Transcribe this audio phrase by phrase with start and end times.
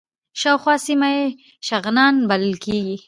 [0.41, 1.25] شاوخوا سیمه یې
[1.67, 2.97] شغنان بلل کېږي.